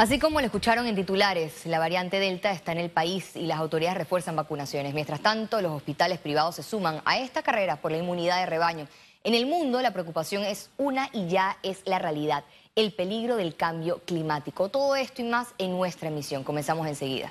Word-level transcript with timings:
Así 0.00 0.18
como 0.18 0.40
lo 0.40 0.46
escucharon 0.46 0.86
en 0.86 0.96
titulares, 0.96 1.66
la 1.66 1.78
variante 1.78 2.18
Delta 2.20 2.52
está 2.52 2.72
en 2.72 2.78
el 2.78 2.88
país 2.88 3.36
y 3.36 3.42
las 3.42 3.58
autoridades 3.58 3.98
refuerzan 3.98 4.34
vacunaciones. 4.34 4.94
Mientras 4.94 5.20
tanto, 5.20 5.60
los 5.60 5.72
hospitales 5.72 6.18
privados 6.18 6.54
se 6.54 6.62
suman 6.62 7.02
a 7.04 7.18
esta 7.18 7.42
carrera 7.42 7.76
por 7.76 7.92
la 7.92 7.98
inmunidad 7.98 8.40
de 8.40 8.46
rebaño. 8.46 8.88
En 9.24 9.34
el 9.34 9.44
mundo, 9.44 9.82
la 9.82 9.92
preocupación 9.92 10.42
es 10.42 10.70
una 10.78 11.10
y 11.12 11.28
ya 11.28 11.58
es 11.62 11.82
la 11.84 11.98
realidad, 11.98 12.44
el 12.76 12.94
peligro 12.94 13.36
del 13.36 13.56
cambio 13.56 13.98
climático. 14.06 14.70
Todo 14.70 14.96
esto 14.96 15.20
y 15.20 15.26
más 15.26 15.48
en 15.58 15.72
nuestra 15.72 16.08
emisión. 16.08 16.44
Comenzamos 16.44 16.86
enseguida. 16.86 17.30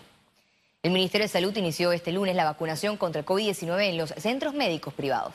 El 0.84 0.92
Ministerio 0.92 1.26
de 1.26 1.30
Salud 1.30 1.58
inició 1.58 1.92
este 1.92 2.12
lunes 2.12 2.36
la 2.36 2.46
vacunación 2.46 2.98
contra 2.98 3.22
el 3.22 3.26
COVID-19 3.26 3.82
en 3.82 3.98
los 3.98 4.12
centros 4.12 4.54
médicos 4.54 4.94
privados. 4.94 5.34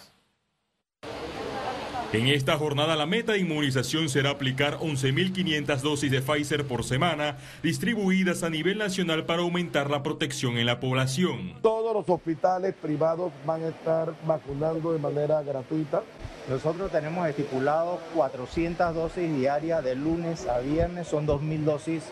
En 2.14 2.28
esta 2.28 2.56
jornada 2.56 2.94
la 2.94 3.06
meta 3.06 3.32
de 3.32 3.40
inmunización 3.40 4.08
será 4.08 4.30
aplicar 4.30 4.78
11.500 4.78 5.80
dosis 5.80 6.12
de 6.12 6.22
Pfizer 6.22 6.64
por 6.64 6.84
semana, 6.84 7.38
distribuidas 7.60 8.44
a 8.44 8.50
nivel 8.50 8.78
nacional 8.78 9.26
para 9.26 9.42
aumentar 9.42 9.90
la 9.90 10.04
protección 10.04 10.56
en 10.56 10.66
la 10.66 10.78
población. 10.78 11.54
Todos 11.60 11.92
los 11.92 12.08
hospitales 12.08 12.72
privados 12.80 13.32
van 13.44 13.64
a 13.64 13.68
estar 13.70 14.14
vacunando 14.24 14.92
de 14.92 15.00
manera 15.00 15.42
gratuita. 15.42 16.04
Nosotros 16.48 16.92
tenemos 16.92 17.26
estipulado 17.26 17.98
400 18.14 18.94
dosis 18.94 19.36
diarias 19.36 19.82
de 19.82 19.96
lunes 19.96 20.46
a 20.46 20.60
viernes, 20.60 21.08
son 21.08 21.26
2.000 21.26 21.64
dosis 21.64 22.04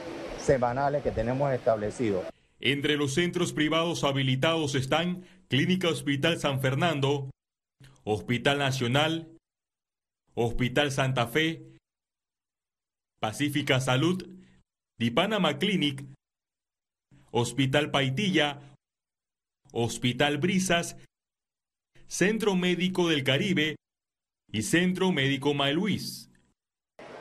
semanales 0.44 1.04
que 1.04 1.12
tenemos 1.12 1.52
establecido. 1.52 2.24
Entre 2.58 2.96
los 2.96 3.14
centros 3.14 3.52
privados 3.52 4.02
habilitados 4.02 4.74
están 4.74 5.22
Clínica 5.46 5.86
Hospital 5.86 6.40
San 6.40 6.60
Fernando, 6.60 7.30
Hospital 8.02 8.58
Nacional, 8.58 9.28
Hospital 10.34 10.90
Santa 10.90 11.26
Fe, 11.26 11.76
Pacífica 13.20 13.80
Salud, 13.80 14.26
Dipanama 14.98 15.58
Clinic, 15.58 16.04
Hospital 17.30 17.90
Paitilla, 17.90 18.74
Hospital 19.72 20.38
Brisas, 20.38 20.96
Centro 22.06 22.54
Médico 22.54 23.08
del 23.08 23.24
Caribe 23.24 23.76
y 24.50 24.62
Centro 24.62 25.12
Médico 25.12 25.54
May 25.54 25.74
Luis. 25.74 26.30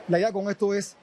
La 0.07 0.19
idea 0.19 0.31
con 0.31 0.49
esto 0.49 0.73
es 0.73 0.97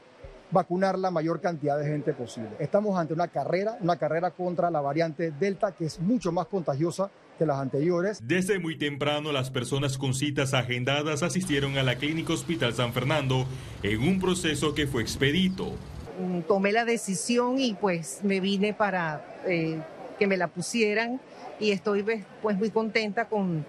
vacunar 0.50 0.98
la 0.98 1.11
mayor 1.11 1.41
cantidad 1.41 1.78
de 1.78 1.87
gente 1.87 2.15
posible. 2.15 2.50
Estamos 2.59 2.98
ante 2.98 3.12
una 3.12 3.28
carrera, 3.28 3.77
una 3.81 3.97
carrera 3.97 4.31
contra 4.31 4.70
la 4.70 4.81
variante 4.81 5.31
Delta, 5.31 5.72
que 5.72 5.84
es 5.84 6.00
mucho 6.00 6.33
más 6.33 6.47
contagiosa 6.47 7.11
que 7.39 7.47
las 7.47 7.58
anteriores. 7.58 8.20
Desde 8.22 8.58
muy 8.58 8.77
temprano, 8.77 9.33
las 9.33 9.50
personas 9.50 9.97
con 9.97 10.12
citas 10.12 10.53
agendadas 10.53 11.22
asistieron 11.22 11.78
a 11.78 11.83
la 11.83 11.97
Clínica 11.97 12.33
Hospital 12.33 12.75
San 12.75 12.92
Fernando 12.92 13.47
en 13.83 14.03
un 14.03 14.20
proceso 14.20 14.75
que 14.75 14.86
fue 14.86 15.03
expedito. 15.03 15.72
Mm, 16.20 16.41
tomé 16.42 16.72
la 16.72 16.84
decisión 16.84 17.59
y 17.59 17.75
pues 17.75 18.20
me 18.25 18.41
vine 18.41 18.75
para 18.75 19.25
eh, 19.47 19.81
que 20.19 20.27
me 20.27 20.36
la 20.36 20.48
pusieran 20.48 21.20
y 21.61 21.70
estoy 21.70 22.03
pues, 22.03 22.25
pues 22.42 22.59
muy 22.59 22.70
contenta 22.70 23.27
con 23.27 23.64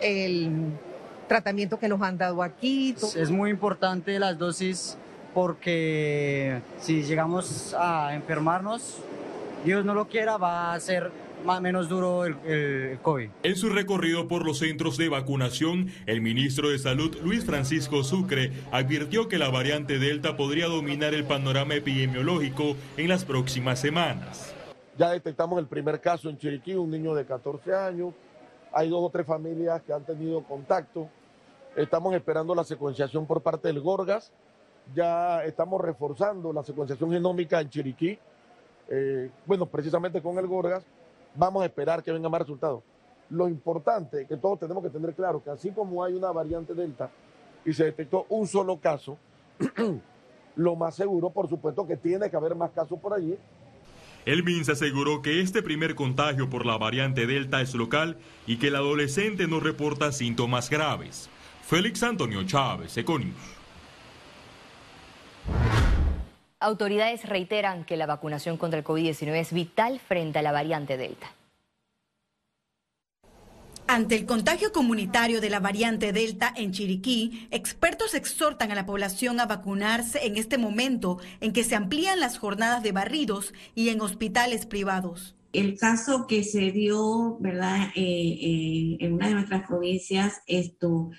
el 0.00 0.50
tratamiento 1.28 1.78
que 1.78 1.88
nos 1.88 2.00
han 2.00 2.16
dado 2.16 2.42
aquí. 2.42 2.96
Es 3.16 3.30
muy 3.30 3.50
importante 3.50 4.18
las 4.18 4.38
dosis 4.38 4.96
porque 5.34 6.60
si 6.80 7.02
llegamos 7.02 7.74
a 7.78 8.14
enfermarnos, 8.14 8.96
Dios 9.64 9.84
no 9.84 9.94
lo 9.94 10.08
quiera, 10.08 10.38
va 10.38 10.72
a 10.72 10.80
ser 10.80 11.12
más 11.44 11.60
menos 11.60 11.88
duro 11.88 12.24
el, 12.24 12.36
el, 12.46 12.98
COVID. 13.00 13.30
En 13.42 13.56
su 13.56 13.68
recorrido 13.68 14.28
por 14.28 14.44
los 14.44 14.58
centros 14.58 14.96
de 14.96 15.08
vacunación, 15.08 15.88
el 16.06 16.20
ministro 16.20 16.70
de 16.70 16.78
Salud, 16.78 17.16
Luis 17.22 17.44
Francisco 17.44 18.02
Sucre, 18.04 18.52
advirtió 18.72 19.28
que 19.28 19.38
la 19.38 19.48
variante 19.50 19.98
Delta 19.98 20.36
podría 20.36 20.66
dominar 20.66 21.14
el 21.14 21.24
panorama 21.24 21.74
epidemiológico 21.74 22.76
en 22.96 23.08
las 23.08 23.24
próximas 23.24 23.80
semanas. 23.80 24.54
Ya 24.98 25.10
detectamos 25.10 25.58
el 25.58 25.66
primer 25.66 26.00
caso 26.00 26.28
en 26.28 26.38
Chiriquí, 26.38 26.74
un 26.74 26.90
niño 26.90 27.14
de 27.14 27.24
14 27.24 27.74
años. 27.74 28.14
Hay 28.72 28.88
dos 28.88 29.00
o 29.02 29.10
tres 29.10 29.26
familias 29.26 29.82
que 29.82 29.92
han 29.92 30.04
tenido 30.04 30.42
contacto. 30.42 31.08
Estamos 31.76 32.14
esperando 32.14 32.54
la 32.54 32.64
secuenciación 32.64 33.26
por 33.26 33.42
parte 33.42 33.68
del 33.68 33.80
Gorgas 33.80 34.32
ya 34.94 35.44
estamos 35.44 35.80
reforzando 35.80 36.52
la 36.52 36.62
secuenciación 36.64 37.12
genómica 37.12 37.60
en 37.60 37.70
Chiriquí. 37.70 38.18
Eh, 38.88 39.30
bueno, 39.46 39.66
precisamente 39.66 40.20
con 40.20 40.36
el 40.38 40.46
Gorgas, 40.46 40.84
vamos 41.34 41.62
a 41.62 41.66
esperar 41.66 42.02
que 42.02 42.12
vengan 42.12 42.30
más 42.30 42.42
resultados. 42.42 42.82
Lo 43.30 43.48
importante 43.48 44.26
que 44.26 44.36
todos 44.36 44.58
tenemos 44.58 44.82
que 44.82 44.90
tener 44.90 45.14
claro 45.14 45.42
que 45.42 45.50
así 45.50 45.70
como 45.70 46.02
hay 46.02 46.14
una 46.14 46.32
variante 46.32 46.74
Delta 46.74 47.10
y 47.64 47.72
se 47.72 47.84
detectó 47.84 48.26
un 48.28 48.46
solo 48.46 48.80
caso, 48.80 49.18
lo 50.56 50.76
más 50.76 50.96
seguro, 50.96 51.30
por 51.30 51.48
supuesto, 51.48 51.86
que 51.86 51.96
tiene 51.96 52.30
que 52.30 52.36
haber 52.36 52.54
más 52.54 52.70
casos 52.70 52.98
por 52.98 53.14
allí. 53.14 53.36
El 54.26 54.42
MINS 54.42 54.68
aseguró 54.68 55.22
que 55.22 55.40
este 55.40 55.62
primer 55.62 55.94
contagio 55.94 56.50
por 56.50 56.66
la 56.66 56.76
variante 56.76 57.26
Delta 57.26 57.62
es 57.62 57.74
local 57.74 58.18
y 58.46 58.58
que 58.58 58.68
el 58.68 58.76
adolescente 58.76 59.46
no 59.46 59.60
reporta 59.60 60.12
síntomas 60.12 60.68
graves. 60.68 61.30
Félix 61.62 62.02
Antonio 62.02 62.44
Chávez, 62.44 62.96
Econius. 62.96 63.59
Autoridades 66.62 67.26
reiteran 67.26 67.84
que 67.84 67.96
la 67.96 68.04
vacunación 68.04 68.58
contra 68.58 68.78
el 68.78 68.84
COVID-19 68.84 69.34
es 69.40 69.52
vital 69.54 69.98
frente 69.98 70.40
a 70.40 70.42
la 70.42 70.52
variante 70.52 70.98
Delta. 70.98 71.34
Ante 73.86 74.14
el 74.14 74.26
contagio 74.26 74.70
comunitario 74.70 75.40
de 75.40 75.48
la 75.48 75.58
variante 75.58 76.12
Delta 76.12 76.52
en 76.54 76.72
Chiriquí, 76.72 77.48
expertos 77.50 78.14
exhortan 78.14 78.70
a 78.70 78.74
la 78.74 78.84
población 78.84 79.40
a 79.40 79.46
vacunarse 79.46 80.26
en 80.26 80.36
este 80.36 80.58
momento 80.58 81.18
en 81.40 81.54
que 81.54 81.64
se 81.64 81.76
amplían 81.76 82.20
las 82.20 82.38
jornadas 82.38 82.82
de 82.82 82.92
barridos 82.92 83.54
y 83.74 83.88
en 83.88 84.02
hospitales 84.02 84.66
privados. 84.66 85.34
El 85.54 85.78
caso 85.78 86.26
que 86.28 86.44
se 86.44 86.70
dio, 86.70 87.38
¿verdad?, 87.40 87.88
eh, 87.96 88.02
eh, 88.02 88.96
en 89.00 89.14
una 89.14 89.28
de 89.28 89.34
nuestras 89.34 89.66
provincias, 89.66 90.42
esto 90.46 91.10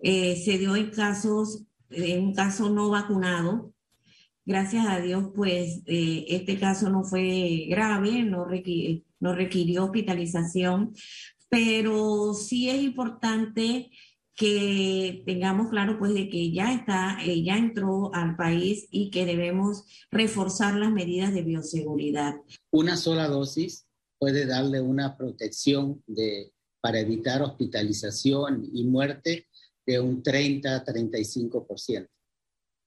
eh, 0.00 0.36
se 0.36 0.58
dio 0.58 0.76
en 0.76 0.90
casos, 0.90 1.64
en 1.90 2.26
un 2.26 2.34
caso 2.34 2.68
no 2.68 2.90
vacunado, 2.90 3.72
Gracias 4.44 4.86
a 4.88 5.00
Dios, 5.00 5.30
pues 5.36 5.82
eh, 5.86 6.24
este 6.28 6.58
caso 6.58 6.90
no 6.90 7.04
fue 7.04 7.66
grave, 7.68 8.24
no, 8.24 8.46
no 9.20 9.34
requirió 9.34 9.84
hospitalización, 9.84 10.94
pero 11.48 12.34
sí 12.34 12.68
es 12.68 12.82
importante 12.82 13.90
que 14.34 15.22
tengamos 15.26 15.68
claro 15.68 15.96
pues 15.98 16.14
de 16.14 16.28
que 16.28 16.50
ya 16.50 16.74
está, 16.74 17.18
eh, 17.24 17.44
ya 17.44 17.56
entró 17.56 18.12
al 18.14 18.34
país 18.34 18.88
y 18.90 19.10
que 19.10 19.26
debemos 19.26 19.84
reforzar 20.10 20.74
las 20.74 20.90
medidas 20.90 21.32
de 21.34 21.42
bioseguridad. 21.42 22.34
Una 22.72 22.96
sola 22.96 23.28
dosis 23.28 23.86
puede 24.18 24.46
darle 24.46 24.80
una 24.80 25.16
protección 25.16 26.02
de, 26.06 26.50
para 26.80 26.98
evitar 26.98 27.42
hospitalización 27.42 28.68
y 28.72 28.84
muerte 28.84 29.46
de 29.86 30.00
un 30.00 30.22
30-35% 30.22 32.08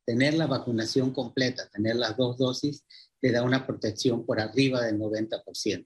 tener 0.05 0.35
la 0.35 0.47
vacunación 0.47 1.11
completa, 1.11 1.67
tener 1.69 1.95
las 1.95 2.15
dos 2.15 2.37
dosis, 2.37 2.83
te 3.19 3.31
da 3.31 3.43
una 3.43 3.65
protección 3.65 4.25
por 4.25 4.39
arriba 4.39 4.81
del 4.81 4.99
90%. 4.99 5.85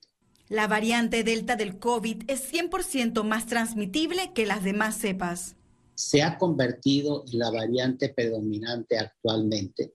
La 0.50 0.68
variante 0.68 1.24
Delta 1.24 1.56
del 1.56 1.78
COVID 1.78 2.24
es 2.28 2.52
100% 2.52 3.24
más 3.24 3.46
transmitible 3.46 4.34
que 4.34 4.46
las 4.46 4.64
demás 4.64 4.98
cepas. 4.98 5.56
Se 5.94 6.24
ha 6.24 6.38
convertido 6.38 7.24
en 7.32 7.40
la 7.40 7.52
variante 7.52 8.10
predominante 8.10 8.98
actualmente 8.98 9.94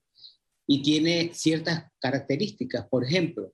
y 0.65 0.81
tiene 0.81 1.31
ciertas 1.33 1.91
características. 1.99 2.87
Por 2.87 3.03
ejemplo, 3.03 3.53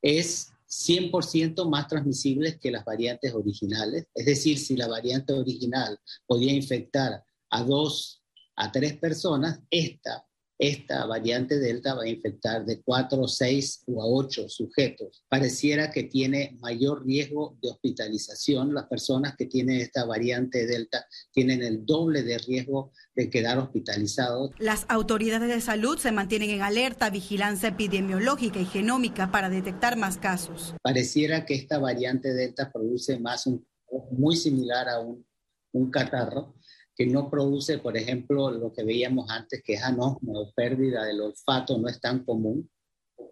es 0.00 0.52
100% 0.68 1.68
más 1.68 1.88
transmisible 1.88 2.58
que 2.58 2.70
las 2.70 2.84
variantes 2.84 3.34
originales. 3.34 4.06
Es 4.14 4.26
decir, 4.26 4.58
si 4.58 4.76
la 4.76 4.88
variante 4.88 5.32
original 5.32 5.98
podía 6.26 6.52
infectar 6.52 7.24
a 7.50 7.62
dos 7.62 8.22
a 8.56 8.72
tres 8.72 8.96
personas, 8.96 9.60
esta, 9.70 10.26
esta 10.58 11.04
variante 11.04 11.58
Delta 11.58 11.94
va 11.94 12.04
a 12.04 12.08
infectar 12.08 12.64
de 12.64 12.80
cuatro, 12.80 13.28
seis 13.28 13.82
o 13.86 14.02
a 14.02 14.06
ocho 14.06 14.48
sujetos. 14.48 15.22
Pareciera 15.28 15.90
que 15.90 16.04
tiene 16.04 16.56
mayor 16.60 17.04
riesgo 17.04 17.58
de 17.60 17.68
hospitalización. 17.68 18.72
Las 18.72 18.86
personas 18.86 19.36
que 19.36 19.44
tienen 19.44 19.80
esta 19.80 20.06
variante 20.06 20.66
Delta 20.66 21.06
tienen 21.32 21.62
el 21.62 21.84
doble 21.84 22.22
de 22.22 22.38
riesgo 22.38 22.92
de 23.14 23.28
quedar 23.28 23.58
hospitalizados. 23.58 24.52
Las 24.58 24.86
autoridades 24.88 25.48
de 25.48 25.60
salud 25.60 25.98
se 25.98 26.12
mantienen 26.12 26.48
en 26.48 26.62
alerta, 26.62 27.10
vigilancia 27.10 27.68
epidemiológica 27.68 28.58
y 28.58 28.64
genómica 28.64 29.30
para 29.30 29.50
detectar 29.50 29.98
más 29.98 30.16
casos. 30.16 30.74
Pareciera 30.82 31.44
que 31.44 31.54
esta 31.54 31.78
variante 31.78 32.32
Delta 32.32 32.72
produce 32.72 33.18
más 33.18 33.46
un, 33.46 33.66
muy 34.12 34.36
similar 34.36 34.88
a 34.88 35.00
un, 35.00 35.26
un 35.72 35.90
catarro 35.90 36.55
que 36.96 37.06
no 37.06 37.30
produce, 37.30 37.78
por 37.78 37.96
ejemplo, 37.96 38.50
lo 38.50 38.72
que 38.72 38.82
veíamos 38.82 39.30
antes, 39.30 39.62
que 39.62 39.74
es 39.74 39.82
anosmia 39.82 40.34
pérdida 40.54 41.04
del 41.04 41.20
olfato, 41.20 41.76
no 41.78 41.88
es 41.88 42.00
tan 42.00 42.24
común, 42.24 42.70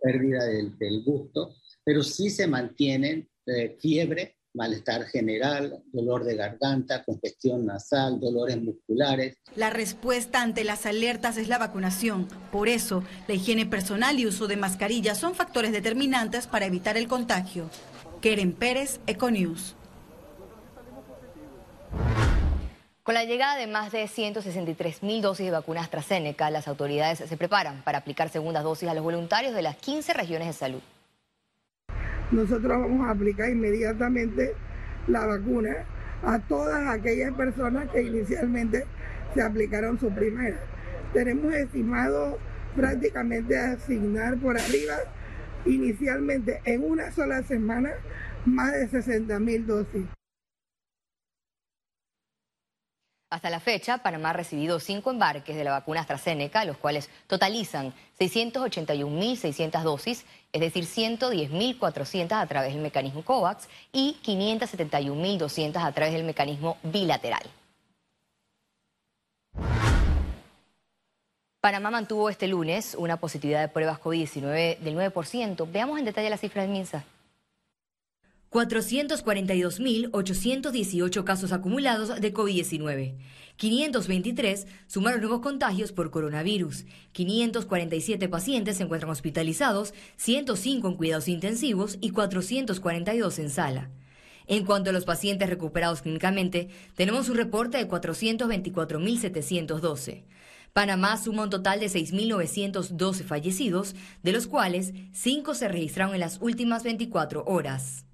pérdida 0.02 0.44
del, 0.44 1.02
gusto, 1.02 1.54
pero 1.82 2.02
sí 2.02 2.28
se 2.28 2.46
mantiene 2.46 3.28
eh, 3.46 3.76
fiebre, 3.80 4.36
malestar 4.52 5.04
general, 5.06 5.82
dolor 5.92 6.24
de 6.24 6.36
garganta, 6.36 7.02
congestión 7.04 7.64
nasal, 7.64 8.20
dolores 8.20 8.60
musculares. 8.62 9.38
La 9.56 9.70
respuesta 9.70 10.42
ante 10.42 10.62
las 10.62 10.84
alertas 10.86 11.38
es 11.38 11.48
la 11.48 11.58
vacunación. 11.58 12.28
Por 12.52 12.68
eso, 12.68 13.02
la 13.26 13.34
higiene 13.34 13.66
personal 13.66 14.18
y 14.20 14.26
uso 14.26 14.46
de 14.46 14.56
mascarillas 14.56 15.18
son 15.18 15.34
factores 15.34 15.72
determinantes 15.72 16.46
para 16.46 16.66
evitar 16.66 16.96
el 16.96 17.08
contagio. 17.08 17.68
Keren 18.20 18.52
Pérez, 18.52 19.00
Econews. 19.06 19.74
Con 23.04 23.14
la 23.14 23.24
llegada 23.24 23.56
de 23.56 23.66
más 23.66 23.92
de 23.92 24.08
163 24.08 25.02
mil 25.02 25.20
dosis 25.20 25.46
de 25.46 25.52
vacuna 25.52 25.82
AstraZeneca, 25.82 26.50
las 26.50 26.66
autoridades 26.66 27.18
se 27.18 27.36
preparan 27.36 27.82
para 27.82 27.98
aplicar 27.98 28.30
segundas 28.30 28.64
dosis 28.64 28.88
a 28.88 28.94
los 28.94 29.04
voluntarios 29.04 29.54
de 29.54 29.62
las 29.62 29.76
15 29.76 30.14
regiones 30.14 30.48
de 30.48 30.54
salud 30.54 30.82
nosotros 32.34 32.80
vamos 32.80 33.06
a 33.06 33.12
aplicar 33.12 33.50
inmediatamente 33.50 34.54
la 35.06 35.26
vacuna 35.26 35.84
a 36.22 36.38
todas 36.40 36.88
aquellas 36.88 37.32
personas 37.34 37.88
que 37.90 38.02
inicialmente 38.02 38.84
se 39.34 39.42
aplicaron 39.42 39.98
su 39.98 40.10
primera. 40.10 40.56
Tenemos 41.12 41.54
estimado 41.54 42.38
prácticamente 42.74 43.58
asignar 43.58 44.36
por 44.38 44.58
arriba 44.58 44.96
inicialmente 45.64 46.60
en 46.64 46.82
una 46.82 47.10
sola 47.12 47.42
semana 47.42 47.90
más 48.44 48.72
de 48.72 48.88
60 48.88 49.38
mil 49.38 49.66
dosis. 49.66 50.04
Hasta 53.34 53.50
la 53.50 53.58
fecha, 53.58 53.98
Panamá 53.98 54.30
ha 54.30 54.32
recibido 54.34 54.78
cinco 54.78 55.10
embarques 55.10 55.56
de 55.56 55.64
la 55.64 55.72
vacuna 55.72 56.02
AstraZeneca, 56.02 56.64
los 56.64 56.76
cuales 56.76 57.10
totalizan 57.26 57.92
681.600 58.20 59.82
dosis, 59.82 60.24
es 60.52 60.60
decir, 60.60 60.84
110.400 60.84 62.30
a 62.30 62.46
través 62.46 62.72
del 62.72 62.80
mecanismo 62.80 63.24
COVAX 63.24 63.68
y 63.92 64.16
571.200 64.24 65.84
a 65.84 65.90
través 65.90 66.14
del 66.14 66.22
mecanismo 66.22 66.76
bilateral. 66.84 67.42
Panamá 71.60 71.90
mantuvo 71.90 72.30
este 72.30 72.46
lunes 72.46 72.94
una 72.96 73.16
positividad 73.16 73.62
de 73.62 73.68
pruebas 73.68 73.98
COVID-19 74.00 74.78
del 74.78 74.96
9%. 74.96 75.66
Veamos 75.72 75.98
en 75.98 76.04
detalle 76.04 76.30
la 76.30 76.36
cifra 76.36 76.62
del 76.62 76.70
MINSA. 76.70 77.02
442.818 78.54 81.24
casos 81.24 81.50
acumulados 81.50 82.20
de 82.20 82.32
COVID-19. 82.32 83.16
523 83.56 84.68
sumaron 84.86 85.20
nuevos 85.20 85.40
contagios 85.40 85.90
por 85.90 86.12
coronavirus. 86.12 86.84
547 87.10 88.28
pacientes 88.28 88.76
se 88.76 88.84
encuentran 88.84 89.10
hospitalizados, 89.10 89.92
105 90.18 90.86
en 90.86 90.94
cuidados 90.94 91.26
intensivos 91.26 91.98
y 92.00 92.10
442 92.10 93.40
en 93.40 93.50
sala. 93.50 93.90
En 94.46 94.64
cuanto 94.64 94.90
a 94.90 94.92
los 94.92 95.04
pacientes 95.04 95.50
recuperados 95.50 96.02
clínicamente, 96.02 96.68
tenemos 96.94 97.28
un 97.28 97.36
reporte 97.36 97.78
de 97.78 97.88
424.712. 97.88 100.22
Panamá 100.72 101.16
suma 101.16 101.42
un 101.42 101.50
total 101.50 101.80
de 101.80 101.86
6.912 101.86 103.24
fallecidos, 103.24 103.96
de 104.22 104.30
los 104.30 104.46
cuales 104.46 104.92
5 105.10 105.54
se 105.54 105.66
registraron 105.66 106.14
en 106.14 106.20
las 106.20 106.40
últimas 106.40 106.84
24 106.84 107.42
horas. 107.46 108.04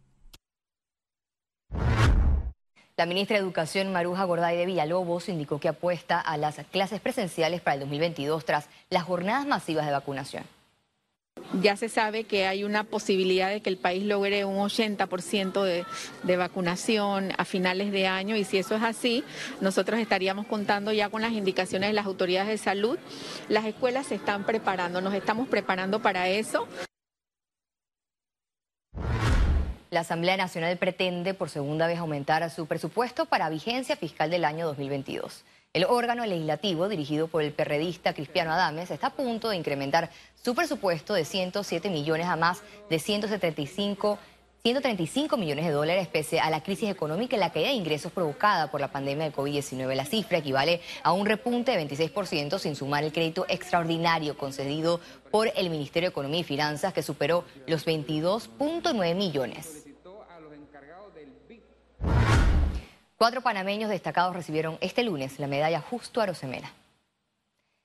La 3.00 3.06
ministra 3.06 3.38
de 3.38 3.42
Educación, 3.42 3.90
Maruja 3.90 4.24
Gorday 4.24 4.58
de 4.58 4.66
Villalobos, 4.66 5.30
indicó 5.30 5.58
que 5.58 5.68
apuesta 5.68 6.20
a 6.20 6.36
las 6.36 6.56
clases 6.70 7.00
presenciales 7.00 7.62
para 7.62 7.76
el 7.76 7.80
2022 7.80 8.44
tras 8.44 8.66
las 8.90 9.04
jornadas 9.04 9.46
masivas 9.46 9.86
de 9.86 9.92
vacunación. 9.92 10.44
Ya 11.62 11.78
se 11.78 11.88
sabe 11.88 12.24
que 12.24 12.46
hay 12.46 12.62
una 12.62 12.84
posibilidad 12.84 13.48
de 13.48 13.62
que 13.62 13.70
el 13.70 13.78
país 13.78 14.04
logre 14.04 14.44
un 14.44 14.58
80% 14.58 15.62
de, 15.62 15.86
de, 16.24 16.36
vacunación 16.36 17.32
a 17.38 17.46
finales 17.46 17.90
de 17.90 18.06
año 18.06 18.36
y 18.36 18.44
si 18.44 18.58
eso 18.58 18.76
es 18.76 18.82
así, 18.82 19.24
nosotros 19.62 19.98
estaríamos 19.98 20.44
contando 20.44 20.92
ya 20.92 21.08
con 21.08 21.22
las 21.22 21.32
indicaciones 21.32 21.88
de 21.88 21.94
las 21.94 22.04
autoridades 22.04 22.50
de 22.50 22.58
salud. 22.58 22.98
Las 23.48 23.64
escuelas 23.64 24.08
se 24.08 24.16
están 24.16 24.44
preparando, 24.44 25.00
nos 25.00 25.14
estamos 25.14 25.48
preparando 25.48 26.02
para 26.02 26.28
eso. 26.28 26.68
La 29.90 30.00
Asamblea 30.00 30.36
Nacional 30.36 30.76
pretende 30.76 31.34
por 31.34 31.50
segunda 31.50 31.88
vez 31.88 31.98
aumentar 31.98 32.48
su 32.48 32.66
presupuesto 32.66 33.26
para 33.26 33.50
vigencia 33.50 33.96
fiscal 33.96 34.30
del 34.30 34.44
año 34.44 34.64
2022. 34.66 35.42
El 35.72 35.84
órgano 35.84 36.24
legislativo, 36.24 36.88
dirigido 36.88 37.26
por 37.26 37.42
el 37.42 37.52
perredista 37.52 38.14
Cristiano 38.14 38.52
Adames, 38.52 38.92
está 38.92 39.08
a 39.08 39.14
punto 39.14 39.48
de 39.48 39.56
incrementar 39.56 40.10
su 40.40 40.54
presupuesto 40.54 41.12
de 41.12 41.24
107 41.24 41.90
millones 41.90 42.26
a 42.26 42.36
más 42.36 42.62
de 42.88 43.00
175 43.00 44.16
135 44.62 45.38
millones 45.38 45.64
de 45.64 45.72
dólares 45.72 46.06
pese 46.08 46.38
a 46.38 46.50
la 46.50 46.62
crisis 46.62 46.90
económica 46.90 47.34
y 47.34 47.38
la 47.38 47.50
caída 47.50 47.68
de 47.68 47.74
ingresos 47.74 48.12
provocada 48.12 48.70
por 48.70 48.80
la 48.80 48.92
pandemia 48.92 49.24
de 49.24 49.32
COVID-19. 49.32 49.94
La 49.94 50.04
cifra 50.04 50.38
equivale 50.38 50.82
a 51.02 51.12
un 51.12 51.24
repunte 51.24 51.74
de 51.74 51.88
26% 51.88 52.58
sin 52.58 52.76
sumar 52.76 53.02
el 53.02 53.12
crédito 53.12 53.46
extraordinario 53.48 54.36
concedido 54.36 55.00
por 55.30 55.50
el 55.56 55.70
Ministerio 55.70 56.08
de 56.08 56.12
Economía 56.12 56.40
y 56.40 56.44
Finanzas 56.44 56.92
que 56.92 57.02
superó 57.02 57.44
los 57.66 57.86
22.9 57.86 59.14
millones. 59.14 59.86
Cuatro 63.16 63.40
panameños 63.40 63.88
destacados 63.88 64.34
recibieron 64.34 64.76
este 64.82 65.04
lunes 65.04 65.38
la 65.38 65.46
medalla 65.46 65.80
Justo 65.80 66.20
Arosemena. 66.20 66.70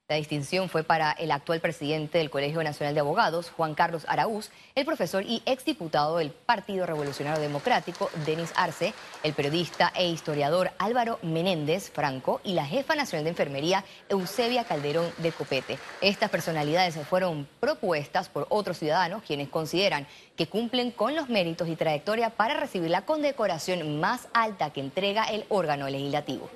La 0.07 0.18
distinción 0.18 0.69
fue 0.69 0.84
para 0.84 1.13
el 1.13 1.31
actual 1.31 1.62
presidente 1.62 2.19
del 2.19 2.30
Colegio 2.30 2.62
Nacional 2.62 2.94
de 2.94 3.00
Abogados, 3.00 3.50
Juan 3.50 3.74
Carlos 3.74 4.06
Araúz, 4.07 4.52
el 4.75 4.86
profesor 4.86 5.24
y 5.25 5.42
exdiputado 5.48 6.18
del 6.18 6.30
Partido 6.30 6.86
Revolucionario 6.86 7.42
Democrático, 7.42 8.12
Denis 8.24 8.54
Arce, 8.56 8.94
el 9.24 9.34
periodista 9.34 9.92
e 9.96 10.07
historiador 10.07 10.69
Álvaro 10.78 11.18
Menéndez 11.24 11.90
Franco 11.90 12.40
y 12.44 12.54
la 12.54 12.68
jefa 12.68 12.94
nacional 12.94 13.24
de 13.24 13.31
enfermería, 13.31 13.84
Eusebia 14.07 14.63
Calderón 14.63 15.10
de 15.18 15.31
Copete. 15.31 15.80
Estas 16.02 16.30
personalidades 16.30 16.96
fueron 17.07 17.48
propuestas 17.60 18.30
por 18.30 18.46
otros 18.50 18.78
ciudadanos 18.78 19.24
quienes 19.24 19.50
consideran 19.50 20.06
que 20.36 20.46
cumplen 20.46 20.92
con 20.92 21.16
los 21.16 21.30
méritos 21.30 21.68
y 21.68 21.75
trayectoria 21.75 22.30
para 22.30 22.60
recibir 22.60 22.92
la 22.92 23.07
condecoración 23.07 24.00
más 24.00 24.28
alta 24.36 24.69
que 24.69 24.81
entrega 24.81 25.24
el 25.24 25.46
órgano 25.50 25.90
legislativo. 25.90 26.48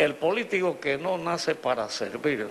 El 0.00 0.14
político 0.14 0.80
que 0.80 0.96
no 0.96 1.18
nace 1.18 1.54
para 1.54 1.86
servir, 1.90 2.48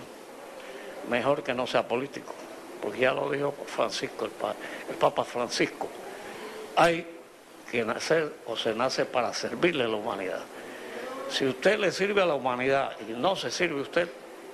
mejor 1.08 1.42
que 1.42 1.52
no 1.52 1.66
sea 1.66 1.88
político, 1.88 2.32
porque 2.80 3.00
ya 3.00 3.12
lo 3.12 3.28
dijo 3.28 3.52
Francisco, 3.66 4.26
el, 4.26 4.94
Papa 4.94 5.24
Francisco. 5.24 5.88
Hay 6.76 7.04
que 7.68 7.84
nacer 7.84 8.32
o 8.46 8.56
se 8.56 8.72
nace 8.72 9.04
para 9.04 9.34
servirle 9.34 9.82
a 9.82 9.88
la 9.88 9.96
humanidad. 9.96 10.42
Si 11.28 11.44
usted 11.44 11.80
le 11.80 11.90
sirve 11.90 12.22
a 12.22 12.26
la 12.26 12.34
humanidad 12.34 12.92
y 13.08 13.14
no 13.14 13.34
se 13.34 13.50
sirve 13.50 13.80
usted, 13.80 14.08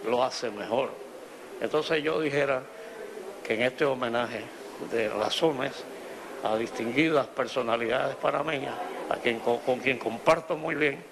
lo 0.09 0.25
hace 0.25 0.51
mejor. 0.51 0.89
Entonces 1.61 2.03
yo 2.03 2.19
dijera 2.19 2.63
que 3.45 3.57
en 3.57 3.63
este 3.65 3.85
homenaje 3.85 4.41
de 4.91 5.11
razones 5.11 5.73
a 6.43 6.57
distinguidas 6.57 7.27
personalidades 7.27 8.17
panameñas, 8.17 8.75
a 9.11 9.17
quien, 9.17 9.41
con 9.41 9.81
quien 9.81 9.99
comparto 9.99 10.57
muy 10.57 10.77
bien, 10.77 11.05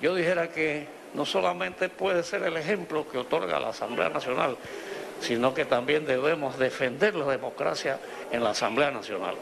yo 0.00 0.14
dijera 0.14 0.50
que 0.50 1.01
no 1.14 1.26
solamente 1.26 1.88
puede 1.88 2.22
ser 2.22 2.42
el 2.42 2.56
ejemplo 2.56 3.08
que 3.08 3.18
otorga 3.18 3.60
la 3.60 3.68
Asamblea 3.68 4.08
Nacional, 4.08 4.56
sino 5.20 5.54
que 5.54 5.64
también 5.64 6.06
debemos 6.06 6.58
defender 6.58 7.14
la 7.14 7.26
democracia 7.26 7.98
en 8.30 8.42
la 8.42 8.50
Asamblea 8.50 8.90
Nacional. 8.90 9.36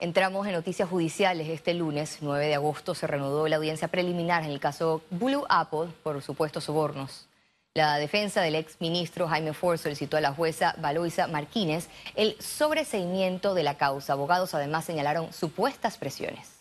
Entramos 0.00 0.46
en 0.46 0.52
noticias 0.52 0.88
judiciales. 0.88 1.48
Este 1.48 1.74
lunes, 1.74 2.18
9 2.20 2.46
de 2.46 2.54
agosto, 2.54 2.94
se 2.94 3.08
reanudó 3.08 3.48
la 3.48 3.56
audiencia 3.56 3.88
preliminar 3.88 4.44
en 4.44 4.50
el 4.50 4.60
caso 4.60 5.02
Blue 5.10 5.44
Apple 5.48 5.88
por 6.04 6.22
supuestos 6.22 6.64
sobornos. 6.64 7.26
La 7.74 7.96
defensa 7.96 8.40
del 8.40 8.54
ex 8.54 8.80
ministro 8.80 9.28
Jaime 9.28 9.54
Ford 9.54 9.78
solicitó 9.78 10.16
a 10.16 10.20
la 10.20 10.32
jueza 10.32 10.74
Valoisa 10.78 11.26
Martínez 11.26 11.88
el 12.14 12.36
sobreseimiento 12.40 13.54
de 13.54 13.62
la 13.64 13.76
causa. 13.76 14.12
Abogados 14.12 14.54
además 14.54 14.84
señalaron 14.84 15.32
supuestas 15.32 15.98
presiones 15.98 16.57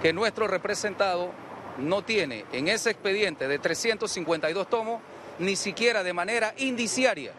que 0.00 0.12
nuestro 0.12 0.48
representado 0.48 1.30
no 1.78 2.02
tiene 2.02 2.44
en 2.52 2.68
ese 2.68 2.90
expediente 2.90 3.48
de 3.48 3.58
352 3.58 4.68
tomos 4.68 5.00
ni 5.38 5.56
siquiera 5.56 6.02
de 6.02 6.12
manera 6.12 6.54
indiciaria 6.58 7.32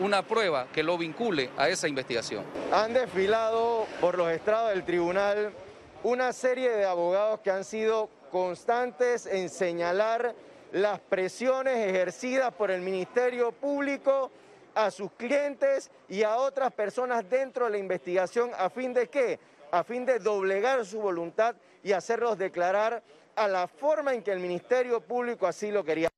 una 0.00 0.22
prueba 0.22 0.66
que 0.72 0.82
lo 0.82 0.98
vincule 0.98 1.50
a 1.56 1.68
esa 1.68 1.88
investigación. 1.88 2.44
Han 2.72 2.92
desfilado 2.92 3.86
por 4.00 4.18
los 4.18 4.30
estrados 4.30 4.70
del 4.70 4.84
tribunal 4.84 5.52
una 6.02 6.32
serie 6.32 6.70
de 6.70 6.84
abogados 6.84 7.40
que 7.40 7.50
han 7.50 7.64
sido 7.64 8.10
constantes 8.30 9.26
en 9.26 9.48
señalar 9.48 10.34
las 10.72 11.00
presiones 11.00 11.78
ejercidas 11.88 12.52
por 12.52 12.70
el 12.70 12.82
Ministerio 12.82 13.52
Público 13.52 14.30
a 14.74 14.90
sus 14.90 15.10
clientes 15.12 15.90
y 16.08 16.22
a 16.22 16.36
otras 16.36 16.72
personas 16.72 17.28
dentro 17.30 17.64
de 17.64 17.70
la 17.72 17.78
investigación 17.78 18.50
a 18.58 18.68
fin 18.68 18.92
de 18.92 19.08
qué? 19.08 19.38
A 19.70 19.84
fin 19.84 20.06
de 20.06 20.18
doblegar 20.18 20.84
su 20.86 21.00
voluntad 21.00 21.56
y 21.82 21.92
hacerlos 21.92 22.38
declarar 22.38 23.02
a 23.34 23.48
la 23.48 23.68
forma 23.68 24.14
en 24.14 24.22
que 24.22 24.32
el 24.32 24.40
Ministerio 24.40 25.00
Público 25.00 25.46
así 25.46 25.70
lo 25.70 25.84
quería. 25.84 26.08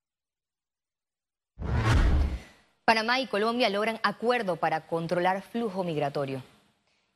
Panamá 2.85 3.21
y 3.21 3.27
Colombia 3.27 3.69
logran 3.69 4.01
acuerdo 4.03 4.57
para 4.57 4.87
controlar 4.87 5.43
flujo 5.43 5.85
migratorio. 5.85 6.43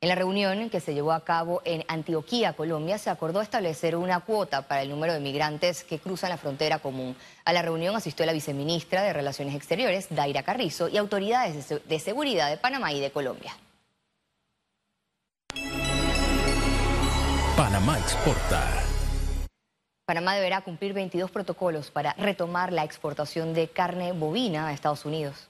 En 0.01 0.09
la 0.09 0.15
reunión 0.15 0.69
que 0.69 0.81
se 0.81 0.93
llevó 0.93 1.13
a 1.13 1.23
cabo 1.23 1.61
en 1.63 1.85
Antioquía, 1.87 2.53
Colombia, 2.53 2.97
se 2.97 3.09
acordó 3.09 3.41
establecer 3.41 3.95
una 3.95 4.19
cuota 4.19 4.67
para 4.67 4.81
el 4.81 4.89
número 4.89 5.13
de 5.13 5.21
migrantes 5.21 5.85
que 5.85 5.97
cruzan 5.97 6.29
la 6.29 6.37
frontera 6.37 6.79
común. 6.79 7.15
A 7.45 7.53
la 7.53 7.61
reunión 7.61 7.95
asistió 7.95 8.25
la 8.25 8.33
viceministra 8.33 9.01
de 9.01 9.13
Relaciones 9.13 9.55
Exteriores, 9.55 10.07
Daira 10.09 10.43
Carrizo, 10.43 10.89
y 10.89 10.97
autoridades 10.97 11.69
de 11.87 11.99
seguridad 11.99 12.49
de 12.49 12.57
Panamá 12.57 12.91
y 12.91 12.99
de 12.99 13.11
Colombia. 13.11 13.53
Panamá 17.83 17.99
exporta. 17.99 18.63
Panamá 20.05 20.35
deberá 20.35 20.61
cumplir 20.61 20.93
22 20.93 21.29
protocolos 21.29 21.91
para 21.91 22.13
retomar 22.13 22.71
la 22.71 22.85
exportación 22.85 23.53
de 23.53 23.67
carne 23.67 24.13
bovina 24.13 24.67
a 24.67 24.73
Estados 24.73 25.03
Unidos. 25.03 25.49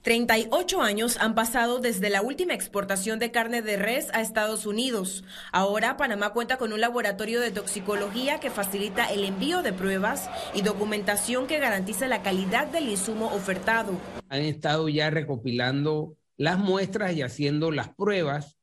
38 0.00 0.80
años 0.80 1.18
han 1.20 1.34
pasado 1.34 1.78
desde 1.78 2.08
la 2.08 2.22
última 2.22 2.54
exportación 2.54 3.18
de 3.18 3.30
carne 3.30 3.60
de 3.60 3.76
res 3.76 4.08
a 4.14 4.22
Estados 4.22 4.64
Unidos. 4.64 5.22
Ahora 5.52 5.98
Panamá 5.98 6.32
cuenta 6.32 6.56
con 6.56 6.72
un 6.72 6.80
laboratorio 6.80 7.42
de 7.42 7.50
toxicología 7.50 8.40
que 8.40 8.48
facilita 8.48 9.12
el 9.12 9.24
envío 9.24 9.60
de 9.60 9.74
pruebas 9.74 10.30
y 10.54 10.62
documentación 10.62 11.46
que 11.46 11.58
garantiza 11.58 12.08
la 12.08 12.22
calidad 12.22 12.66
del 12.68 12.88
insumo 12.88 13.26
ofertado. 13.26 13.92
Han 14.30 14.40
estado 14.40 14.88
ya 14.88 15.10
recopilando 15.10 16.16
las 16.38 16.58
muestras 16.58 17.12
y 17.12 17.20
haciendo 17.20 17.70
las 17.70 17.90
pruebas, 17.90 18.59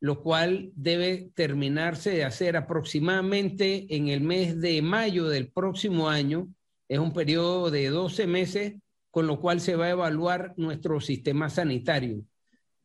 lo 0.00 0.22
cual 0.22 0.70
debe 0.74 1.30
terminarse 1.34 2.10
de 2.10 2.24
hacer 2.24 2.56
aproximadamente 2.56 3.86
en 3.96 4.08
el 4.08 4.20
mes 4.20 4.60
de 4.60 4.80
mayo 4.82 5.28
del 5.28 5.50
próximo 5.50 6.08
año. 6.08 6.48
Es 6.88 6.98
un 6.98 7.12
periodo 7.12 7.70
de 7.70 7.88
12 7.88 8.26
meses 8.26 8.74
con 9.10 9.26
lo 9.26 9.40
cual 9.40 9.60
se 9.60 9.74
va 9.74 9.86
a 9.86 9.90
evaluar 9.90 10.54
nuestro 10.56 11.00
sistema 11.00 11.50
sanitario. 11.50 12.22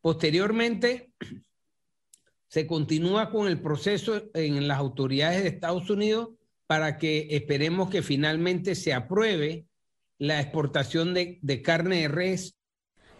Posteriormente, 0.00 1.12
se 2.48 2.66
continúa 2.66 3.30
con 3.30 3.46
el 3.46 3.60
proceso 3.60 4.30
en 4.34 4.66
las 4.66 4.78
autoridades 4.78 5.42
de 5.42 5.48
Estados 5.48 5.90
Unidos 5.90 6.30
para 6.66 6.98
que 6.98 7.28
esperemos 7.30 7.90
que 7.90 8.02
finalmente 8.02 8.74
se 8.74 8.92
apruebe 8.92 9.66
la 10.18 10.40
exportación 10.40 11.14
de, 11.14 11.38
de 11.42 11.62
carne 11.62 12.02
de 12.02 12.08
res 12.08 12.56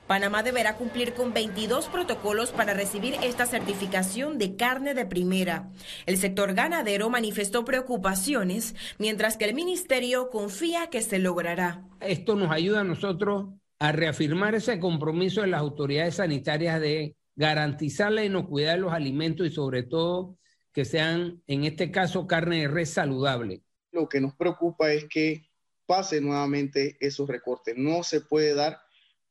Panamá 0.06 0.42
deberá 0.42 0.76
cumplir 0.76 1.14
con 1.14 1.32
22 1.32 1.87
protocolos 1.87 2.52
para 2.52 2.75
recibir 2.75 3.14
esta 3.23 3.46
certificación 3.46 4.38
de 4.38 4.54
carne 4.54 4.92
de 4.92 5.06
primera. 5.06 5.70
El 6.04 6.18
sector 6.18 6.52
ganadero 6.52 7.08
manifestó 7.08 7.64
preocupaciones, 7.64 8.75
mientras 8.99 9.38
que 9.38 9.46
el 9.46 9.54
ministerio 9.54 10.28
confía 10.28 10.88
que 10.90 11.00
se 11.00 11.18
logrará. 11.18 11.84
Esto 12.00 12.37
nos 12.37 12.50
ayuda 12.50 12.80
a 12.80 12.84
nosotros 12.84 13.46
a 13.78 13.92
reafirmar 13.92 14.54
ese 14.54 14.78
compromiso 14.78 15.40
de 15.40 15.46
las 15.46 15.61
autoridades 15.61 16.16
sanitarias 16.16 16.80
de 16.82 17.16
garantizar 17.34 18.12
la 18.12 18.25
inocuidad 18.25 18.75
de 18.75 18.80
los 18.80 18.92
alimentos 18.92 19.46
y 19.46 19.50
sobre 19.50 19.84
todo 19.84 20.37
que 20.73 20.84
sean, 20.84 21.42
en 21.46 21.64
este 21.64 21.90
caso, 21.90 22.26
carne 22.26 22.61
de 22.61 22.68
res 22.68 22.90
saludable. 22.90 23.62
Lo 23.90 24.08
que 24.08 24.20
nos 24.20 24.34
preocupa 24.34 24.92
es 24.92 25.06
que 25.06 25.49
pase 25.87 26.20
nuevamente 26.20 26.96
esos 27.00 27.28
recortes. 27.28 27.75
No 27.76 28.02
se 28.02 28.20
puede 28.20 28.54
dar 28.54 28.84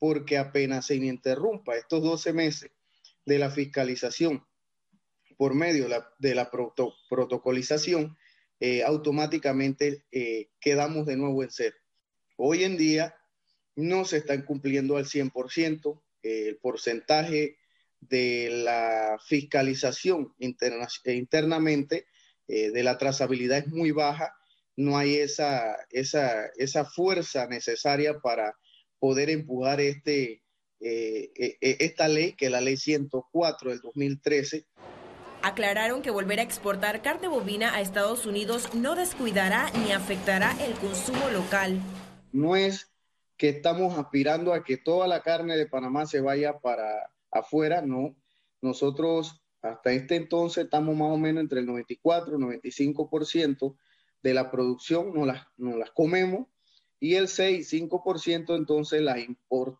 porque 0.04 0.38
apenas 0.38 0.88
se 0.88 0.96
interrumpa 0.96 1.78
estos 1.78 2.04
12 2.04 2.34
meses 2.34 2.72
de 3.26 3.40
la 3.40 3.50
fiscalización 3.50 4.46
por 5.38 5.56
medio 5.56 5.88
de 6.20 6.36
la 6.36 6.52
protocolización, 6.52 8.18
eh, 8.60 8.84
automáticamente 8.84 10.04
eh, 10.12 10.50
quedamos 10.60 11.06
de 11.06 11.16
nuevo 11.16 11.42
en 11.42 11.52
cero. 11.52 11.78
Hoy 12.36 12.66
en 12.66 12.76
día 12.76 13.16
no 13.78 14.04
se 14.04 14.18
están 14.18 14.42
cumpliendo 14.42 14.98
al 14.98 15.06
100%, 15.06 16.02
eh, 16.22 16.48
el 16.50 16.58
porcentaje 16.58 17.56
de 18.02 18.50
la 18.62 19.18
fiscalización 19.26 20.36
internamente 20.38 22.08
de 22.46 22.84
la 22.84 22.98
trazabilidad 22.98 23.60
es 23.60 23.68
muy 23.68 23.92
baja, 23.92 24.36
no 24.76 24.98
hay 24.98 25.16
esa, 25.16 25.78
esa, 25.92 26.48
esa 26.58 26.84
fuerza 26.84 27.48
necesaria 27.48 28.20
para 28.20 28.58
poder 29.04 29.30
empujar 29.30 29.82
este, 29.82 30.46
eh, 30.80 31.34
eh, 31.36 31.58
eh, 31.60 31.76
esta 31.82 32.08
ley, 32.08 32.32
que 32.38 32.46
es 32.46 32.52
la 32.54 32.62
ley 32.62 32.78
104 32.78 33.72
del 33.72 33.82
2013. 33.82 34.66
Aclararon 35.42 36.02
que 36.02 36.10
volver 36.10 36.40
a 36.40 36.44
exportar 36.44 37.02
carne 37.02 37.28
bovina 37.28 37.76
a 37.76 37.82
Estados 37.82 38.26
Unidos 38.26 38.74
no 38.74 38.96
descuidará 38.96 39.70
ni 39.72 39.92
afectará 39.92 40.56
el 40.66 40.74
consumo 40.76 41.30
local. 41.32 41.82
No 42.32 42.56
es 42.56 42.94
que 43.36 43.50
estamos 43.50 43.98
aspirando 43.98 44.54
a 44.54 44.64
que 44.64 44.78
toda 44.78 45.06
la 45.06 45.22
carne 45.22 45.58
de 45.58 45.68
Panamá 45.68 46.06
se 46.06 46.22
vaya 46.22 46.60
para 46.60 47.12
afuera, 47.30 47.82
no. 47.82 48.16
Nosotros 48.62 49.44
hasta 49.62 49.92
este 49.92 50.16
entonces 50.16 50.64
estamos 50.64 50.96
más 50.96 51.12
o 51.12 51.18
menos 51.18 51.42
entre 51.42 51.60
el 51.60 51.66
94 51.66 52.38
y 52.38 52.42
95% 52.42 53.76
de 54.22 54.34
la 54.34 54.50
producción, 54.50 55.14
no 55.14 55.26
las, 55.26 55.46
no 55.58 55.76
las 55.76 55.92
comemos 55.92 56.48
y 57.04 57.16
el 57.16 57.28
6-5% 57.28 58.56
entonces 58.56 59.02
la, 59.02 59.18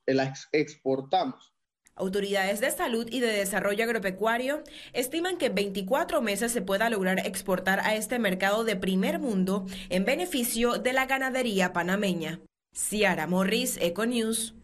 la 0.08 0.34
exportamos. 0.52 1.54
Autoridades 1.96 2.60
de 2.60 2.70
salud 2.70 3.08
y 3.10 3.22
de 3.22 3.28
desarrollo 3.28 3.86
agropecuario 3.86 4.62
estiman 4.92 5.38
que 5.38 5.46
en 5.46 5.56
24 5.56 6.22
meses 6.22 6.52
se 6.52 6.62
pueda 6.62 6.90
lograr 6.90 7.20
exportar 7.26 7.80
a 7.80 7.96
este 7.96 8.20
mercado 8.20 8.66
de 8.66 8.76
primer 8.76 9.20
mundo 9.20 9.66
en 9.88 10.04
beneficio 10.04 10.80
de 10.80 10.92
la 10.92 11.06
ganadería 11.06 11.72
panameña. 11.72 12.42
Ciara 12.76 13.26
Morris, 13.26 13.78
Econews. 13.80 14.56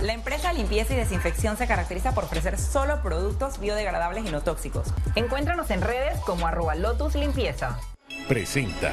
La 0.00 0.14
empresa 0.14 0.52
Limpieza 0.52 0.94
y 0.94 0.96
Desinfección 0.96 1.58
se 1.58 1.68
caracteriza 1.68 2.12
por 2.12 2.24
ofrecer 2.24 2.58
solo 2.58 3.02
productos 3.02 3.60
biodegradables 3.60 4.26
y 4.26 4.32
no 4.32 4.42
tóxicos. 4.42 4.88
Encuéntranos 5.14 5.70
en 5.70 5.82
redes 5.82 6.18
como 6.26 6.48
arroba 6.48 6.74
Lotus 6.74 7.14
Limpieza. 7.14 7.78
Presenta 8.26 8.92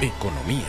Economía. 0.00 0.64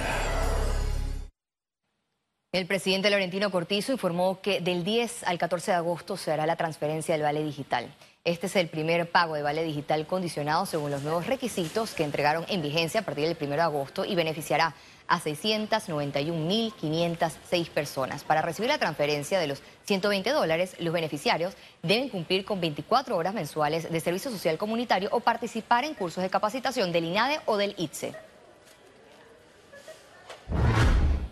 El 2.52 2.66
presidente 2.66 3.12
Laurentino 3.12 3.52
Cortizo 3.52 3.92
informó 3.92 4.42
que 4.42 4.60
del 4.60 4.84
10 4.84 5.26
al 5.26 5.38
14 5.38 5.70
de 5.70 5.78
agosto 5.78 6.18
se 6.18 6.32
hará 6.32 6.48
la 6.48 6.56
transferencia 6.56 7.14
del 7.14 7.22
vale 7.22 7.44
digital. 7.44 7.94
Este 8.24 8.48
es 8.48 8.56
el 8.56 8.70
primer 8.70 9.12
pago 9.12 9.36
de 9.36 9.44
vale 9.44 9.64
digital 9.64 10.08
condicionado 10.08 10.66
según 10.66 10.90
los 10.90 11.04
nuevos 11.04 11.28
requisitos 11.28 11.94
que 11.94 12.04
entregaron 12.04 12.44
en 12.50 12.64
vigencia 12.64 13.02
a 13.02 13.04
partir 13.04 13.28
del 13.28 13.38
1 13.40 13.56
de 13.56 13.62
agosto 13.62 14.04
y 14.04 14.16
beneficiará 14.16 14.74
a 15.08 15.20
691.506 15.20 17.70
personas. 17.70 18.24
Para 18.24 18.42
recibir 18.42 18.72
la 18.72 18.80
transferencia 18.80 19.40
de 19.40 19.46
los 19.46 19.62
120 19.86 20.28
dólares, 20.32 20.76
los 20.80 20.92
beneficiarios 20.92 21.54
deben 21.84 22.10
cumplir 22.10 22.46
con 22.46 22.60
24 22.60 23.16
horas 23.16 23.36
mensuales 23.36 23.92
de 23.92 24.00
servicio 24.00 24.32
social 24.32 24.58
comunitario 24.58 25.10
o 25.12 25.20
participar 25.20 25.86
en 25.86 25.94
cursos 25.94 26.24
de 26.24 26.32
capacitación 26.32 26.92
del 26.92 27.06
INADE 27.06 27.42
o 27.46 27.58
del 27.58 27.76
ITSE. 27.78 28.29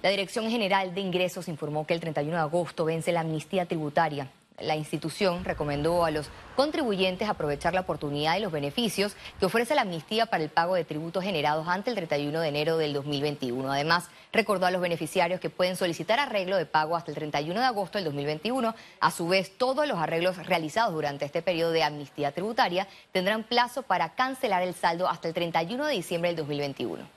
La 0.04 0.12
Dirección 0.12 0.48
General 0.50 0.94
de 0.94 1.02
Ingresos 1.02 1.48
informó 1.48 1.88
que 1.88 1.96
el 1.96 2.00
31 2.00 2.36
de 2.36 2.42
agosto 2.42 2.86
vence 2.86 3.12
la 3.12 3.22
amnistía 3.22 3.66
tributaria. 3.66 4.28
La 4.60 4.76
institución 4.76 5.44
recomendó 5.44 6.06
a 6.06 6.12
los 6.12 6.30
contribuyentes 6.56 7.28
aprovechar 7.28 7.74
la 7.74 7.82
oportunidad 7.82 8.38
y 8.38 8.42
los 8.42 8.52
beneficios 8.52 9.16
que 9.40 9.48
ofrece 9.48 9.74
la 9.74 9.82
amnistía 9.82 10.28
para 10.28 10.44
el 10.44 10.52
pago 10.52 10.76
de 10.76 10.84
tributos 10.84 11.24
generados 11.24 11.68
ante 11.68 11.90
el 11.90 11.96
31 11.96 12.40
de 12.40 12.48
enero 12.48 12.78
del 12.78 12.94
2021. 12.94 13.72
Además, 13.72 14.10
recordó 14.32 14.68
a 14.68 14.72
los 14.72 14.82
beneficiarios 14.82 15.40
que 15.40 15.50
pueden 15.50 15.76
solicitar 15.76 16.20
arreglo 16.20 16.58
de 16.58 16.68
pago 16.68 16.96
hasta 16.96 17.10
el 17.10 17.16
31 17.16 17.60
de 17.60 17.66
agosto 17.66 17.98
del 17.98 18.06
2021. 18.06 18.76
A 19.00 19.12
su 19.12 19.28
vez, 19.28 19.58
todos 19.58 19.88
los 19.88 19.98
arreglos 19.98 20.38
realizados 20.46 20.94
durante 20.94 21.26
este 21.26 21.42
periodo 21.42 21.72
de 21.72 21.84
amnistía 21.84 22.32
tributaria 22.32 22.88
tendrán 23.12 23.44
plazo 23.44 23.82
para 23.82 24.14
cancelar 24.14 24.62
el 24.62 24.76
saldo 24.76 25.10
hasta 25.10 25.28
el 25.28 25.34
31 25.34 25.86
de 25.86 25.94
diciembre 25.94 26.30
del 26.30 26.38
2021. 26.38 27.17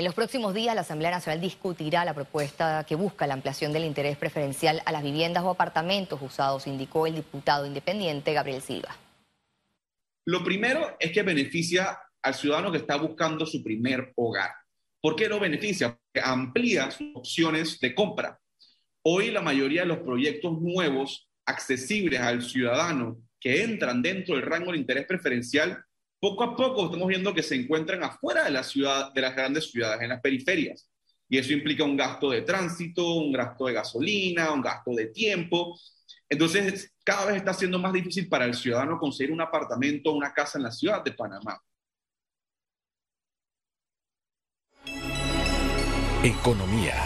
En 0.00 0.06
los 0.06 0.14
próximos 0.14 0.54
días, 0.54 0.74
la 0.74 0.80
Asamblea 0.80 1.10
Nacional 1.10 1.42
discutirá 1.42 2.06
la 2.06 2.14
propuesta 2.14 2.86
que 2.88 2.94
busca 2.94 3.26
la 3.26 3.34
ampliación 3.34 3.70
del 3.70 3.84
interés 3.84 4.16
preferencial 4.16 4.80
a 4.86 4.92
las 4.92 5.02
viviendas 5.02 5.44
o 5.44 5.50
apartamentos 5.50 6.18
usados, 6.22 6.66
indicó 6.66 7.06
el 7.06 7.16
diputado 7.16 7.66
independiente 7.66 8.32
Gabriel 8.32 8.62
Silva. 8.62 8.96
Lo 10.24 10.42
primero 10.42 10.96
es 10.98 11.12
que 11.12 11.22
beneficia 11.22 11.98
al 12.22 12.32
ciudadano 12.32 12.72
que 12.72 12.78
está 12.78 12.96
buscando 12.96 13.44
su 13.44 13.62
primer 13.62 14.14
hogar. 14.16 14.52
¿Por 15.02 15.16
qué 15.16 15.28
lo 15.28 15.38
beneficia? 15.38 15.90
Porque 15.90 16.26
amplía 16.26 16.90
sus 16.90 17.14
opciones 17.14 17.78
de 17.78 17.94
compra. 17.94 18.40
Hoy 19.02 19.30
la 19.30 19.42
mayoría 19.42 19.82
de 19.82 19.88
los 19.88 19.98
proyectos 19.98 20.62
nuevos 20.62 21.28
accesibles 21.44 22.20
al 22.20 22.40
ciudadano 22.40 23.18
que 23.38 23.64
entran 23.64 24.00
dentro 24.00 24.34
del 24.34 24.46
rango 24.46 24.72
de 24.72 24.78
interés 24.78 25.04
preferencial 25.04 25.84
poco 26.20 26.44
a 26.44 26.54
poco 26.54 26.84
estamos 26.84 27.08
viendo 27.08 27.34
que 27.34 27.42
se 27.42 27.54
encuentran 27.54 28.04
afuera 28.04 28.44
de 28.44 28.50
la 28.50 28.62
ciudad, 28.62 29.12
de 29.12 29.22
las 29.22 29.34
grandes 29.34 29.70
ciudades, 29.70 30.02
en 30.02 30.10
las 30.10 30.20
periferias. 30.20 30.88
Y 31.28 31.38
eso 31.38 31.52
implica 31.52 31.84
un 31.84 31.96
gasto 31.96 32.30
de 32.30 32.42
tránsito, 32.42 33.14
un 33.14 33.32
gasto 33.32 33.66
de 33.66 33.72
gasolina, 33.72 34.52
un 34.52 34.60
gasto 34.60 34.90
de 34.92 35.06
tiempo. 35.06 35.78
Entonces, 36.28 36.92
cada 37.04 37.26
vez 37.26 37.36
está 37.36 37.54
siendo 37.54 37.78
más 37.78 37.92
difícil 37.92 38.28
para 38.28 38.44
el 38.44 38.54
ciudadano 38.54 38.98
conseguir 38.98 39.32
un 39.32 39.40
apartamento 39.40 40.10
o 40.10 40.14
una 40.14 40.34
casa 40.34 40.58
en 40.58 40.64
la 40.64 40.72
ciudad 40.72 41.02
de 41.02 41.12
Panamá. 41.12 41.60
Economía 46.22 46.96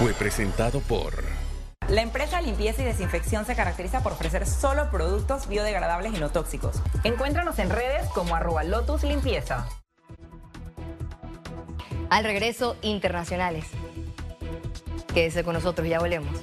fue 0.00 0.12
presentado 0.14 0.80
por... 0.80 1.43
La 1.88 2.00
empresa 2.00 2.40
Limpieza 2.40 2.80
y 2.80 2.86
Desinfección 2.86 3.44
se 3.44 3.54
caracteriza 3.54 4.02
por 4.02 4.12
ofrecer 4.12 4.46
solo 4.46 4.90
productos 4.90 5.46
biodegradables 5.48 6.14
y 6.14 6.18
no 6.18 6.30
tóxicos. 6.30 6.80
Encuéntranos 7.04 7.58
en 7.58 7.68
redes 7.68 8.08
como 8.14 8.34
arroba 8.34 8.64
Lotus 8.64 9.02
Limpieza. 9.02 9.68
Al 12.08 12.24
regreso, 12.24 12.76
internacionales. 12.80 13.66
Quédese 15.12 15.44
con 15.44 15.54
nosotros, 15.54 15.86
ya 15.86 15.98
volvemos. 16.00 16.34